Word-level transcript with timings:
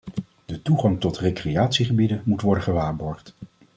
De 0.45 0.61
toegang 0.61 0.99
tot 0.99 1.17
recreatiegebieden 1.17 2.21
moet 2.25 2.41
worden 2.41 2.63
gewaarborgd. 2.63 3.33